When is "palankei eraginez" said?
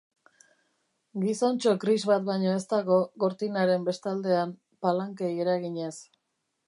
4.87-5.97